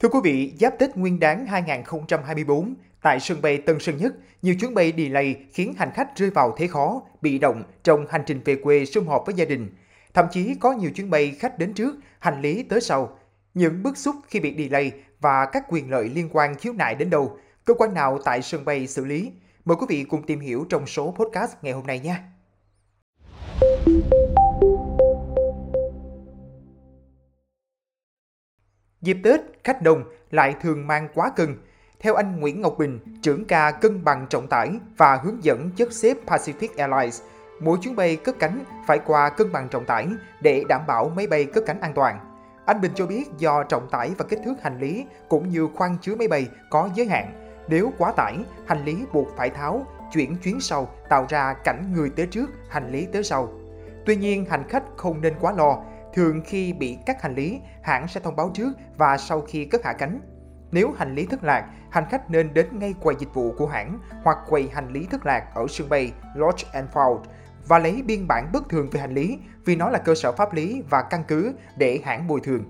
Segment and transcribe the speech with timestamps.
[0.00, 4.54] Thưa quý vị, giáp Tết Nguyên đán 2024, tại sân bay Tân Sơn Nhất, nhiều
[4.60, 8.40] chuyến bay delay khiến hành khách rơi vào thế khó, bị động trong hành trình
[8.44, 9.68] về quê sum họp với gia đình.
[10.14, 13.18] Thậm chí có nhiều chuyến bay khách đến trước, hành lý tới sau.
[13.54, 17.10] Những bức xúc khi bị delay và các quyền lợi liên quan khiếu nại đến
[17.10, 19.32] đâu, cơ quan nào tại sân bay xử lý?
[19.64, 22.22] Mời quý vị cùng tìm hiểu trong số podcast ngày hôm nay nha.
[29.02, 31.56] Dịp Tết, khách đông lại thường mang quá cân.
[32.00, 35.92] Theo anh Nguyễn Ngọc Bình, trưởng ca cân bằng trọng tải và hướng dẫn chất
[35.92, 37.22] xếp Pacific Airlines,
[37.60, 40.08] mỗi chuyến bay cất cánh phải qua cân bằng trọng tải
[40.40, 42.18] để đảm bảo máy bay cất cánh an toàn.
[42.66, 45.96] Anh Bình cho biết do trọng tải và kích thước hành lý cũng như khoang
[46.00, 47.32] chứa máy bay có giới hạn.
[47.68, 52.10] Nếu quá tải, hành lý buộc phải tháo, chuyển chuyến sau tạo ra cảnh người
[52.10, 53.48] tới trước, hành lý tới sau.
[54.06, 55.82] Tuy nhiên, hành khách không nên quá lo
[56.14, 59.84] Thường khi bị cắt hành lý, hãng sẽ thông báo trước và sau khi cất
[59.84, 60.20] hạ cánh.
[60.72, 63.98] Nếu hành lý thất lạc, hành khách nên đến ngay quầy dịch vụ của hãng
[64.24, 67.20] hoặc quầy hành lý thất lạc ở sân bay Lodge and Found
[67.68, 70.54] và lấy biên bản bất thường về hành lý vì nó là cơ sở pháp
[70.54, 72.64] lý và căn cứ để hãng bồi thường.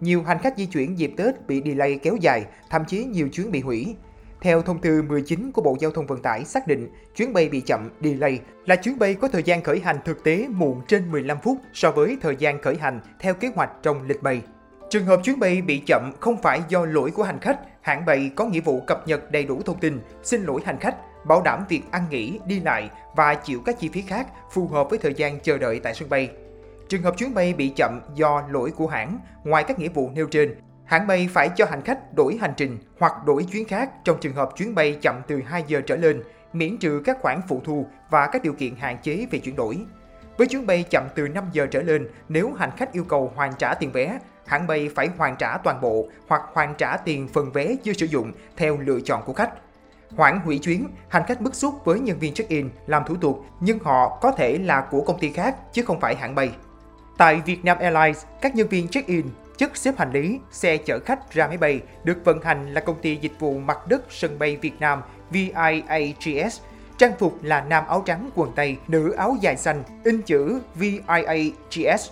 [0.00, 3.50] Nhiều hành khách di chuyển dịp Tết bị delay kéo dài, thậm chí nhiều chuyến
[3.50, 3.96] bị hủy.
[4.40, 7.60] Theo thông tư 19 của Bộ Giao thông Vận tải xác định, chuyến bay bị
[7.60, 11.38] chậm, delay là chuyến bay có thời gian khởi hành thực tế muộn trên 15
[11.42, 14.42] phút so với thời gian khởi hành theo kế hoạch trong lịch bay.
[14.90, 18.30] Trường hợp chuyến bay bị chậm không phải do lỗi của hành khách, hãng bay
[18.36, 20.96] có nghĩa vụ cập nhật đầy đủ thông tin, xin lỗi hành khách,
[21.26, 24.90] bảo đảm việc ăn nghỉ, đi lại và chịu các chi phí khác phù hợp
[24.90, 26.30] với thời gian chờ đợi tại sân bay.
[26.88, 30.26] Trường hợp chuyến bay bị chậm do lỗi của hãng, ngoài các nghĩa vụ nêu
[30.26, 30.54] trên,
[30.90, 34.34] hãng bay phải cho hành khách đổi hành trình hoặc đổi chuyến khác trong trường
[34.34, 37.86] hợp chuyến bay chậm từ 2 giờ trở lên, miễn trừ các khoản phụ thu
[38.10, 39.78] và các điều kiện hạn chế về chuyển đổi.
[40.38, 43.52] Với chuyến bay chậm từ 5 giờ trở lên, nếu hành khách yêu cầu hoàn
[43.58, 47.52] trả tiền vé, hãng bay phải hoàn trả toàn bộ hoặc hoàn trả tiền phần
[47.52, 49.50] vé chưa sử dụng theo lựa chọn của khách.
[50.16, 53.78] Hoãn hủy chuyến, hành khách bức xúc với nhân viên check-in làm thủ tục nhưng
[53.78, 56.50] họ có thể là của công ty khác chứ không phải hãng bay.
[57.18, 59.26] Tại Vietnam Airlines, các nhân viên check-in
[59.60, 63.00] chất xếp hành lý, xe chở khách ra máy bay được vận hành là công
[63.02, 66.60] ty dịch vụ mặt đất sân bay Việt Nam VIAGS.
[66.98, 72.10] Trang phục là nam áo trắng quần tây, nữ áo dài xanh, in chữ VIAGS.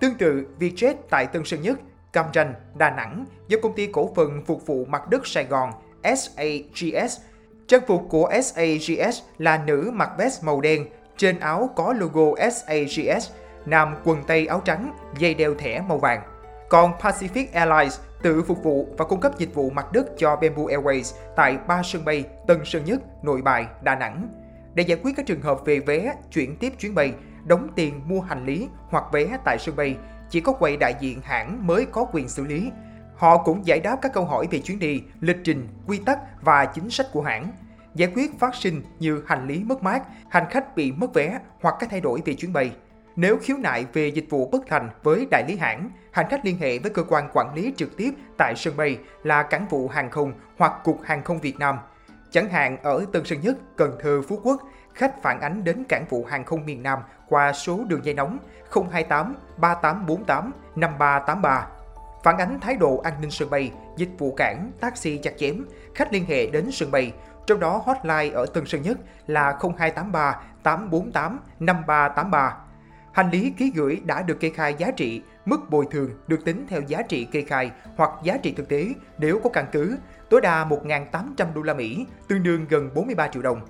[0.00, 1.78] Tương tự, Vietjet tại Tân Sơn Nhất,
[2.12, 5.70] Cam Ranh, Đà Nẵng do công ty cổ phần phục vụ mặt đất Sài Gòn
[6.02, 7.20] SAGS.
[7.66, 10.86] Trang phục của SAGS là nữ mặc vest màu đen,
[11.16, 13.30] trên áo có logo SAGS
[13.66, 16.22] nam quần tây áo trắng, dây đeo thẻ màu vàng.
[16.68, 20.62] Còn Pacific Airlines tự phục vụ và cung cấp dịch vụ mặt đất cho Bamboo
[20.62, 24.28] Airways tại ba sân bay Tân Sơn Nhất, Nội Bài, Đà Nẵng.
[24.74, 27.12] Để giải quyết các trường hợp về vé, chuyển tiếp chuyến bay,
[27.44, 29.96] đóng tiền mua hành lý hoặc vé tại sân bay,
[30.30, 32.70] chỉ có quầy đại diện hãng mới có quyền xử lý.
[33.16, 36.64] Họ cũng giải đáp các câu hỏi về chuyến đi, lịch trình, quy tắc và
[36.64, 37.52] chính sách của hãng.
[37.94, 41.74] Giải quyết phát sinh như hành lý mất mát, hành khách bị mất vé hoặc
[41.80, 42.72] các thay đổi về chuyến bay.
[43.20, 46.58] Nếu khiếu nại về dịch vụ bất thành với đại lý hãng, hành khách liên
[46.58, 50.10] hệ với cơ quan quản lý trực tiếp tại sân bay là cảng vụ hàng
[50.10, 51.78] không hoặc Cục Hàng không Việt Nam.
[52.30, 54.62] Chẳng hạn ở Tân Sơn Nhất, Cần Thơ, Phú Quốc,
[54.94, 56.98] khách phản ánh đến cảng vụ hàng không miền Nam
[57.28, 58.38] qua số đường dây nóng
[58.90, 61.66] 028 3848 5383.
[62.24, 65.64] Phản ánh thái độ an ninh sân bay, dịch vụ cảng, taxi chặt chém,
[65.94, 67.12] khách liên hệ đến sân bay,
[67.46, 72.56] trong đó hotline ở Tân Sơn Nhất là 0283 848 5383
[73.12, 76.66] Hành lý ký gửi đã được kê khai giá trị, mức bồi thường được tính
[76.68, 78.86] theo giá trị kê khai hoặc giá trị thực tế
[79.18, 79.96] nếu có căn cứ,
[80.30, 83.60] tối đa 1.800 đô la Mỹ, tương đương gần 43 triệu đồng.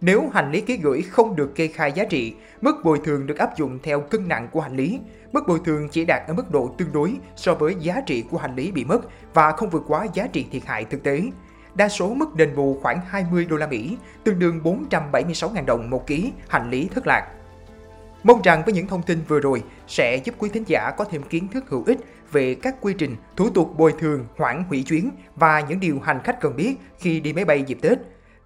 [0.00, 3.38] Nếu hành lý ký gửi không được kê khai giá trị, mức bồi thường được
[3.38, 5.00] áp dụng theo cân nặng của hành lý.
[5.32, 8.38] Mức bồi thường chỉ đạt ở mức độ tương đối so với giá trị của
[8.38, 9.00] hành lý bị mất
[9.34, 11.22] và không vượt quá giá trị thiệt hại thực tế.
[11.74, 14.60] Đa số mức đền bù khoảng 20 đô la Mỹ, tương đương
[14.90, 17.28] 476.000 đồng một ký hành lý thất lạc.
[18.22, 21.22] Mong rằng với những thông tin vừa rồi sẽ giúp quý thính giả có thêm
[21.22, 21.98] kiến thức hữu ích
[22.32, 26.20] về các quy trình, thủ tục bồi thường, hoãn hủy chuyến và những điều hành
[26.24, 27.98] khách cần biết khi đi máy bay dịp Tết.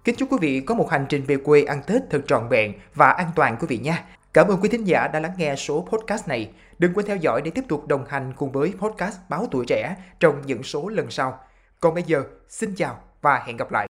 [0.03, 2.73] Kính chúc quý vị có một hành trình về quê ăn Tết thật trọn vẹn
[2.95, 4.03] và an toàn quý vị nha.
[4.33, 6.49] Cảm ơn quý thính giả đã lắng nghe số podcast này.
[6.79, 9.95] Đừng quên theo dõi để tiếp tục đồng hành cùng với podcast Báo Tuổi Trẻ
[10.19, 11.39] trong những số lần sau.
[11.79, 13.86] Còn bây giờ, xin chào và hẹn gặp lại.